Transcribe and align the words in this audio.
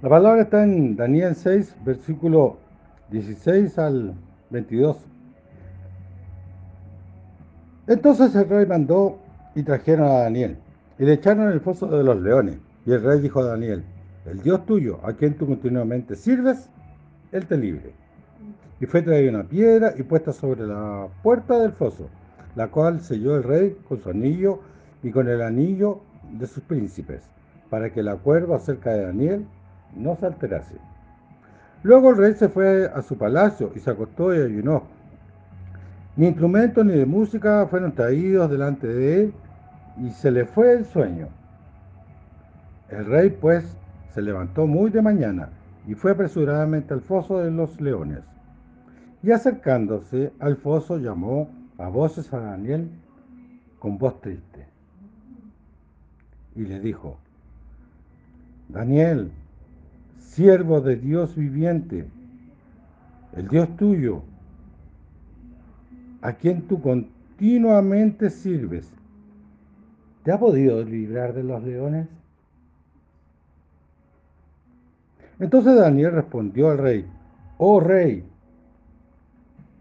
La 0.00 0.08
palabra 0.08 0.42
está 0.42 0.62
en 0.62 0.94
Daniel 0.94 1.34
6, 1.34 1.74
versículo 1.84 2.58
16 3.10 3.76
al 3.80 4.14
22. 4.50 4.96
Entonces 7.88 8.32
el 8.36 8.48
rey 8.48 8.64
mandó 8.64 9.18
y 9.56 9.64
trajeron 9.64 10.06
a 10.06 10.20
Daniel 10.20 10.56
y 11.00 11.04
le 11.04 11.14
echaron 11.14 11.48
en 11.48 11.52
el 11.54 11.60
foso 11.60 11.88
de 11.88 12.04
los 12.04 12.20
leones. 12.22 12.58
Y 12.86 12.92
el 12.92 13.02
rey 13.02 13.18
dijo 13.18 13.40
a 13.40 13.46
Daniel, 13.46 13.82
el 14.24 14.40
Dios 14.40 14.64
tuyo, 14.66 15.00
a 15.02 15.14
quien 15.14 15.34
tú 15.36 15.48
continuamente 15.48 16.14
sirves, 16.14 16.70
él 17.32 17.46
te 17.46 17.56
libre. 17.56 17.92
Y 18.78 18.86
fue 18.86 19.02
traída 19.02 19.30
una 19.30 19.48
piedra 19.48 19.94
y 19.98 20.04
puesta 20.04 20.32
sobre 20.32 20.64
la 20.64 21.08
puerta 21.24 21.58
del 21.58 21.72
foso, 21.72 22.08
la 22.54 22.68
cual 22.68 23.00
selló 23.00 23.34
el 23.34 23.42
rey 23.42 23.76
con 23.88 24.00
su 24.00 24.10
anillo 24.10 24.60
y 25.02 25.10
con 25.10 25.28
el 25.28 25.42
anillo 25.42 26.02
de 26.30 26.46
sus 26.46 26.62
príncipes, 26.62 27.28
para 27.68 27.92
que 27.92 28.04
la 28.04 28.14
cuerva 28.14 28.60
cerca 28.60 28.92
de 28.92 29.02
Daniel 29.02 29.44
no 29.96 30.16
se 30.16 30.26
alterase. 30.26 30.76
Luego 31.82 32.10
el 32.10 32.16
rey 32.16 32.34
se 32.34 32.48
fue 32.48 32.90
a 32.92 33.02
su 33.02 33.16
palacio 33.16 33.72
y 33.74 33.78
se 33.78 33.90
acostó 33.90 34.34
y 34.34 34.40
ayunó. 34.40 34.82
Ni 36.16 36.26
instrumentos 36.26 36.84
ni 36.84 36.94
de 36.94 37.06
música 37.06 37.66
fueron 37.68 37.92
traídos 37.92 38.50
delante 38.50 38.88
de 38.88 39.22
él 39.22 39.34
y 40.02 40.10
se 40.10 40.30
le 40.30 40.44
fue 40.44 40.72
el 40.72 40.84
sueño. 40.84 41.28
El 42.88 43.06
rey 43.06 43.30
pues 43.30 43.64
se 44.14 44.22
levantó 44.22 44.66
muy 44.66 44.90
de 44.90 45.02
mañana 45.02 45.50
y 45.86 45.94
fue 45.94 46.12
apresuradamente 46.12 46.94
al 46.94 47.00
foso 47.00 47.38
de 47.38 47.50
los 47.50 47.80
leones. 47.80 48.20
Y 49.22 49.30
acercándose 49.30 50.32
al 50.40 50.56
foso 50.56 50.98
llamó 50.98 51.48
a 51.78 51.88
voces 51.88 52.32
a 52.32 52.40
Daniel 52.40 52.90
con 53.78 53.98
voz 53.98 54.20
triste. 54.20 54.66
Y 56.56 56.62
le 56.62 56.80
dijo, 56.80 57.18
Daniel, 58.68 59.30
siervo 60.28 60.80
de 60.80 60.96
Dios 60.96 61.34
viviente, 61.34 62.06
el 63.34 63.48
Dios 63.48 63.76
tuyo, 63.76 64.22
a 66.22 66.32
quien 66.34 66.62
tú 66.62 66.80
continuamente 66.80 68.30
sirves, 68.30 68.90
¿te 70.22 70.32
ha 70.32 70.38
podido 70.38 70.84
librar 70.84 71.34
de 71.34 71.42
los 71.42 71.62
leones? 71.62 72.08
Entonces 75.40 75.76
Daniel 75.76 76.12
respondió 76.12 76.70
al 76.70 76.78
rey, 76.78 77.06
oh 77.56 77.80
rey, 77.80 78.24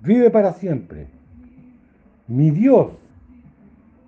vive 0.00 0.30
para 0.30 0.52
siempre. 0.54 1.08
Mi 2.28 2.50
Dios 2.50 2.92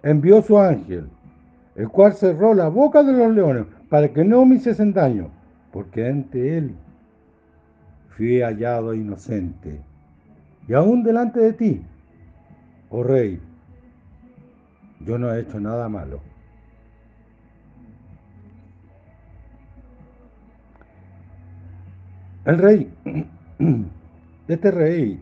envió 0.02 0.40
su 0.42 0.58
ángel, 0.58 1.08
el 1.74 1.88
cual 1.88 2.14
cerró 2.14 2.54
la 2.54 2.68
boca 2.68 3.02
de 3.02 3.12
los 3.12 3.34
leones 3.34 3.66
para 3.88 4.08
que 4.12 4.24
no 4.24 4.44
me 4.44 4.56
hiciesen 4.56 4.92
daño, 4.92 5.30
porque 5.72 6.06
ante 6.06 6.58
él 6.58 6.74
fui 8.16 8.40
hallado 8.42 8.94
inocente. 8.94 9.80
Y 10.68 10.74
aún 10.74 11.02
delante 11.02 11.40
de 11.40 11.52
ti, 11.54 11.82
oh 12.90 13.02
rey, 13.02 13.40
yo 15.00 15.18
no 15.18 15.32
he 15.32 15.40
hecho 15.40 15.58
nada 15.58 15.88
malo. 15.88 16.20
El 22.44 22.58
rey, 22.58 22.92
este 24.48 24.70
rey, 24.70 25.20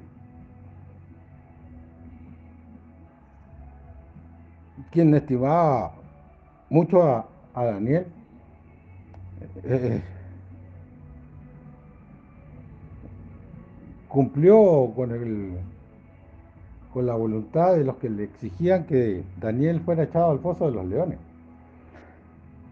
quien 4.90 5.14
estimaba 5.14 5.92
mucho 6.70 7.02
a, 7.02 7.26
Daniel, 7.54 8.06
eh, 9.64 10.02
cumplió 14.10 14.92
con 14.94 15.12
el 15.12 15.58
con 16.92 17.06
la 17.06 17.14
voluntad 17.14 17.76
de 17.76 17.84
los 17.84 17.96
que 17.96 18.10
le 18.10 18.24
exigían 18.24 18.84
que 18.84 19.22
Daniel 19.40 19.80
fuera 19.80 20.02
echado 20.02 20.32
al 20.32 20.40
foso 20.40 20.66
de 20.66 20.72
los 20.72 20.84
leones, 20.86 21.18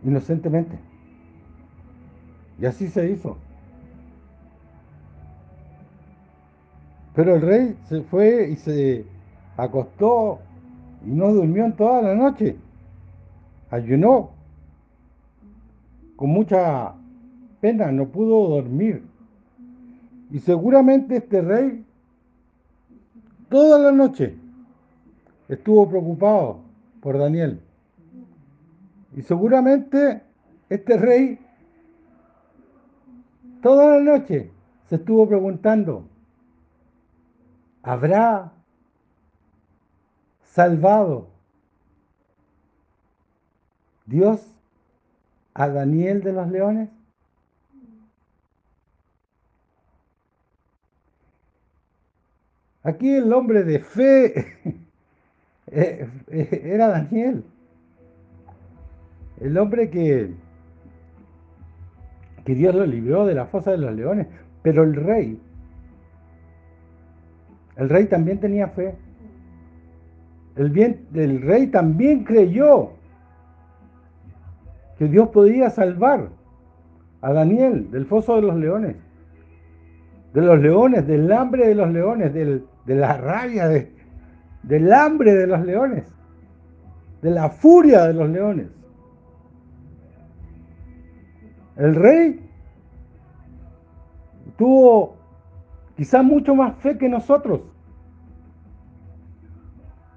inocentemente. 0.04 0.76
Y 2.60 2.66
así 2.66 2.88
se 2.88 3.08
hizo. 3.10 3.36
Pero 7.14 7.36
el 7.36 7.42
rey 7.42 7.78
se 7.88 8.02
fue 8.02 8.48
y 8.50 8.56
se 8.56 9.04
acostó 9.56 10.40
y 11.06 11.10
no 11.10 11.32
durmió 11.32 11.64
en 11.64 11.76
toda 11.76 12.02
la 12.02 12.14
noche. 12.16 12.56
Ayunó. 13.70 14.30
Con 16.16 16.30
mucha 16.30 16.94
pena 17.60 17.92
no 17.92 18.08
pudo 18.08 18.48
dormir. 18.48 19.07
Y 20.30 20.40
seguramente 20.40 21.16
este 21.16 21.40
rey 21.40 21.84
toda 23.48 23.78
la 23.78 23.92
noche 23.92 24.36
estuvo 25.48 25.88
preocupado 25.88 26.60
por 27.00 27.18
Daniel. 27.18 27.60
Y 29.16 29.22
seguramente 29.22 30.22
este 30.68 30.96
rey 30.96 31.38
toda 33.62 33.98
la 33.98 34.18
noche 34.18 34.50
se 34.88 34.96
estuvo 34.96 35.26
preguntando, 35.26 36.04
¿Habrá 37.88 38.52
salvado 40.42 41.28
Dios 44.04 44.46
a 45.54 45.68
Daniel 45.68 46.22
de 46.22 46.32
los 46.34 46.48
leones? 46.48 46.90
Aquí 52.88 53.16
el 53.16 53.32
hombre 53.32 53.64
de 53.64 53.80
fe 53.80 54.46
eh, 55.66 56.08
eh, 56.28 56.60
era 56.64 56.88
Daniel. 56.88 57.44
El 59.40 59.58
hombre 59.58 59.90
que, 59.90 60.30
que 62.44 62.54
Dios 62.54 62.74
lo 62.74 62.86
libró 62.86 63.26
de 63.26 63.34
la 63.34 63.46
fosa 63.46 63.72
de 63.72 63.78
los 63.78 63.94
leones. 63.94 64.26
Pero 64.62 64.82
el 64.84 64.94
rey 64.94 65.40
el 67.78 67.88
rey 67.88 68.06
también 68.06 68.40
tenía 68.40 68.68
fe. 68.68 68.96
El, 70.56 70.70
bien, 70.70 71.06
el 71.14 71.40
rey 71.42 71.68
también 71.68 72.24
creyó 72.24 72.90
que 74.98 75.06
Dios 75.06 75.28
podía 75.28 75.70
salvar 75.70 76.28
a 77.20 77.32
Daniel 77.32 77.90
del 77.92 78.06
foso 78.06 78.34
de 78.36 78.42
los 78.42 78.56
leones, 78.56 78.96
de 80.40 80.46
los 80.46 80.60
leones, 80.60 81.06
del 81.06 81.32
hambre 81.32 81.66
de 81.66 81.74
los 81.74 81.90
leones, 81.90 82.32
de 82.32 82.94
la 82.94 83.16
rabia, 83.16 83.68
del 84.62 84.92
hambre 84.92 85.34
de 85.34 85.46
los 85.48 85.64
leones, 85.64 86.04
de 87.22 87.30
la 87.30 87.48
furia 87.50 88.06
de 88.06 88.14
los 88.14 88.28
leones. 88.30 88.68
El 91.76 91.94
rey 91.96 92.40
tuvo 94.56 95.16
quizá 95.96 96.22
mucho 96.22 96.54
más 96.54 96.76
fe 96.76 96.96
que 96.98 97.08
nosotros. 97.08 97.62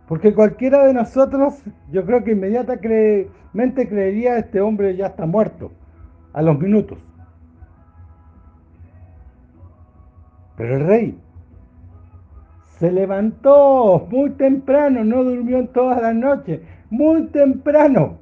Porque 0.08 0.36
cualquiera 0.36 0.86
de 0.86 0.94
nosotros, 0.94 1.64
yo 1.92 2.06
creo 2.06 2.24
que 2.24 2.34
inmediatamente 2.34 3.90
creería 3.90 4.38
este 4.38 4.62
hombre 4.62 4.96
ya 4.96 5.08
está 5.08 5.26
muerto, 5.26 5.72
a 6.34 6.44
los 6.44 6.60
minutos. 6.60 7.00
Pero 10.62 10.76
el 10.76 10.86
rey 10.86 11.20
se 12.78 12.92
levantó 12.92 14.08
muy 14.12 14.30
temprano, 14.34 15.04
no 15.04 15.24
durmió 15.24 15.58
en 15.58 15.68
toda 15.70 16.00
la 16.00 16.14
noche, 16.14 16.62
muy 16.92 17.26
temprano. 17.30 18.20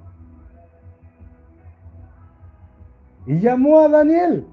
Y 3.28 3.42
llamó 3.42 3.80
a 3.82 3.90
Daniel. 3.90 4.46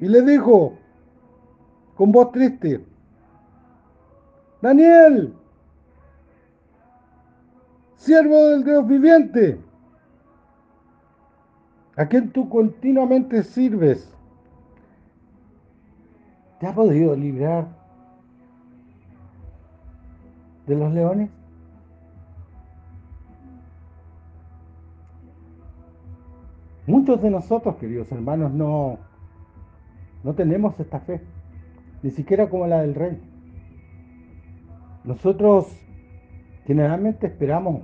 y 0.00 0.08
le 0.08 0.22
dijo 0.22 0.78
con 1.96 2.10
voz 2.10 2.32
triste, 2.32 2.82
Daniel, 4.62 5.34
siervo 7.96 8.46
del 8.46 8.64
Dios 8.64 8.86
viviente, 8.86 9.60
a 12.00 12.08
quien 12.08 12.30
tú 12.30 12.48
continuamente 12.48 13.42
sirves, 13.42 14.10
¿te 16.58 16.66
ha 16.66 16.74
podido 16.74 17.14
librar 17.14 17.68
de 20.66 20.76
los 20.76 20.90
leones? 20.94 21.28
Muchos 26.86 27.20
de 27.20 27.28
nosotros, 27.28 27.76
queridos 27.76 28.10
hermanos, 28.10 28.50
no, 28.50 28.96
no 30.24 30.32
tenemos 30.32 30.80
esta 30.80 31.00
fe, 31.00 31.20
ni 32.02 32.12
siquiera 32.12 32.48
como 32.48 32.66
la 32.66 32.80
del 32.80 32.94
rey. 32.94 33.20
Nosotros 35.04 35.66
generalmente 36.64 37.26
esperamos 37.26 37.82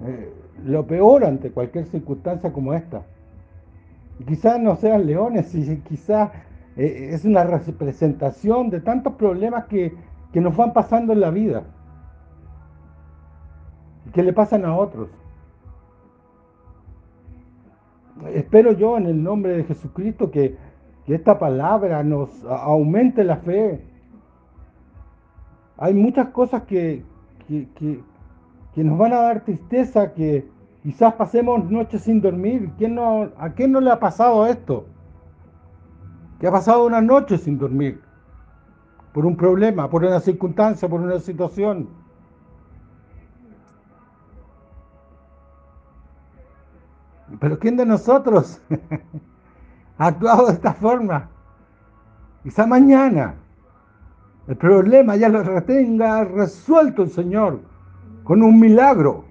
eh, 0.00 0.32
lo 0.64 0.86
peor 0.86 1.24
ante 1.24 1.50
cualquier 1.50 1.86
circunstancia 1.86 2.52
como 2.52 2.72
esta. 2.74 3.02
quizás 4.26 4.60
no 4.60 4.76
sean 4.76 5.06
leones, 5.06 5.54
y 5.54 5.76
quizás 5.78 6.30
eh, 6.76 7.10
es 7.12 7.24
una 7.24 7.44
representación 7.44 8.70
de 8.70 8.80
tantos 8.80 9.14
problemas 9.14 9.64
que, 9.66 9.94
que 10.32 10.40
nos 10.40 10.56
van 10.56 10.72
pasando 10.72 11.12
en 11.12 11.20
la 11.20 11.30
vida, 11.30 11.64
que 14.12 14.22
le 14.22 14.32
pasan 14.32 14.64
a 14.64 14.76
otros. 14.76 15.08
Espero 18.34 18.72
yo 18.72 18.96
en 18.96 19.06
el 19.06 19.22
nombre 19.22 19.56
de 19.56 19.64
Jesucristo 19.64 20.30
que, 20.30 20.56
que 21.06 21.14
esta 21.14 21.38
palabra 21.38 22.02
nos 22.02 22.30
aumente 22.44 23.22
la 23.22 23.36
fe. 23.36 23.80
Hay 25.76 25.94
muchas 25.94 26.28
cosas 26.30 26.64
que, 26.64 27.04
que, 27.46 27.68
que 27.76 28.00
nos 28.84 28.98
van 28.98 29.12
a 29.12 29.20
dar 29.22 29.44
tristeza, 29.44 30.12
que 30.12 30.48
quizás 30.82 31.14
pasemos 31.14 31.68
noches 31.70 32.02
sin 32.02 32.20
dormir. 32.20 32.70
¿Quién 32.78 32.94
no, 32.94 33.30
¿A 33.38 33.50
quién 33.50 33.72
no 33.72 33.80
le 33.80 33.90
ha 33.90 33.98
pasado 33.98 34.46
esto? 34.46 34.86
Que 36.38 36.46
ha 36.46 36.52
pasado 36.52 36.86
una 36.86 37.00
noche 37.00 37.38
sin 37.38 37.58
dormir 37.58 38.00
por 39.12 39.26
un 39.26 39.36
problema, 39.36 39.90
por 39.90 40.04
una 40.04 40.20
circunstancia, 40.20 40.88
por 40.88 41.00
una 41.00 41.18
situación. 41.18 41.88
Pero 47.40 47.58
¿quién 47.58 47.76
de 47.76 47.84
nosotros 47.84 48.60
ha 49.98 50.06
actuado 50.06 50.46
de 50.46 50.52
esta 50.52 50.72
forma? 50.72 51.28
Quizá 52.42 52.66
mañana 52.66 53.34
el 54.46 54.56
problema 54.56 55.16
ya 55.16 55.28
lo 55.28 55.42
retenga 55.42 56.24
resuelto 56.24 57.02
el 57.02 57.10
Señor 57.10 57.60
con 58.28 58.42
un 58.42 58.60
milagro. 58.60 59.24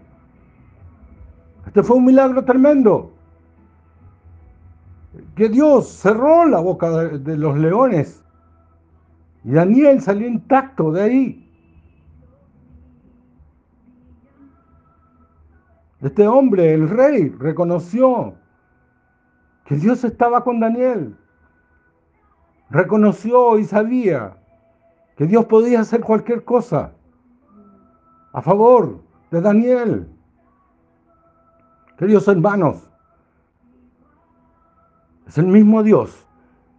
Este 1.67 1.83
fue 1.83 1.97
un 1.97 2.05
milagro 2.05 2.43
tremendo. 2.43 3.13
Que 5.35 5.49
Dios 5.49 5.87
cerró 5.87 6.45
la 6.45 6.59
boca 6.59 6.89
de, 6.89 7.37
los 7.37 7.59
leones. 7.59 8.23
Y 9.43 9.51
Daniel 9.51 10.01
salió 10.01 10.27
intacto 10.27 10.91
de 10.91 11.01
ahí. 11.03 11.51
Este 16.01 16.27
hombre, 16.27 16.73
el 16.73 16.89
rey, 16.89 17.29
reconoció 17.37 18.33
que 19.65 19.75
Dios 19.75 20.03
estaba 20.05 20.43
con 20.43 20.59
Daniel. 20.59 21.15
Reconoció 22.71 23.59
y 23.59 23.63
sabía 23.63 24.37
que 25.17 25.27
Dios 25.27 25.45
podía 25.45 25.81
hacer 25.81 26.01
cualquier 26.01 26.43
cosa 26.43 26.96
a 28.33 28.41
favor 28.41 29.01
de 29.31 29.41
Daniel. 29.41 30.07
Queridos 31.97 32.27
hermanos, 32.27 32.87
es 35.27 35.37
el 35.37 35.47
mismo 35.47 35.83
Dios 35.83 36.25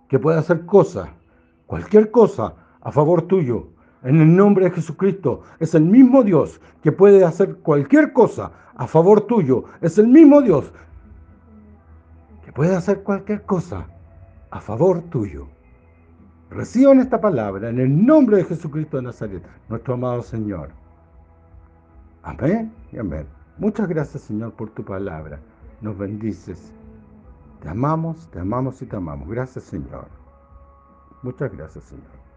que 0.09 0.19
puede 0.19 0.39
hacer 0.39 0.65
cosas, 0.65 1.09
cualquier 1.67 2.11
cosa, 2.11 2.55
a 2.81 2.93
favor 2.93 3.23
tuyo. 3.23 3.69
En 4.05 4.21
el 4.21 4.37
nombre 4.37 4.67
de 4.67 4.71
Jesucristo, 4.71 5.43
es 5.59 5.75
el 5.75 5.83
mismo 5.83 6.23
Dios 6.23 6.61
que 6.83 6.93
puede 6.93 7.25
hacer 7.25 7.57
cualquier 7.57 8.13
cosa 8.13 8.53
a 8.77 8.87
favor 8.87 9.23
tuyo. 9.23 9.65
Es 9.81 9.99
el 9.99 10.07
mismo 10.07 10.41
Dios 10.41 10.73
que 12.45 12.53
puede 12.53 12.77
hacer 12.77 13.03
cualquier 13.03 13.43
cosa 13.43 13.87
a 14.51 14.61
favor 14.61 15.03
tuyo. 15.11 15.49
Reciban 16.51 17.01
esta 17.01 17.21
palabra 17.21 17.69
en 17.69 17.81
el 17.81 18.07
nombre 18.07 18.39
de 18.39 18.45
Jesucristo 18.45 18.97
de 18.97 19.03
Nazaret, 19.03 19.43
nuestro 19.69 19.95
amado 19.95 20.23
Señor. 20.23 20.71
Amén 22.29 22.71
y 22.93 22.99
amén. 22.99 23.27
Muchas 23.57 23.89
gracias, 23.89 24.25
Señor, 24.25 24.53
por 24.53 24.69
tu 24.69 24.85
palabra. 24.85 25.41
Nos 25.81 25.97
bendices. 25.97 26.75
Te 27.63 27.71
amamos, 27.71 28.29
te 28.31 28.39
amamos 28.39 28.83
y 28.83 28.87
te 28.87 28.97
amamos. 28.97 29.31
Gracias, 29.31 29.65
Señor. 29.65 30.09
Muchas 31.23 31.51
gracias, 31.57 31.85
Señor. 31.85 32.28